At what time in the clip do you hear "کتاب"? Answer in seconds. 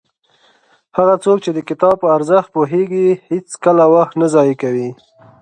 1.69-1.95